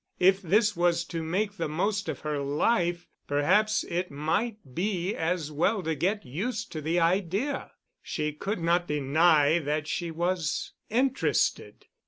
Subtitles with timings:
[0.17, 5.51] If this was to make the most of her life, perhaps it might be as
[5.51, 7.73] well to get used to the idea.
[8.01, 11.85] She could not deny that she was interested.